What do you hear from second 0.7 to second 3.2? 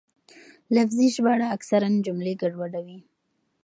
لفظي ژباړه اکثراً جملې ګډوډوي.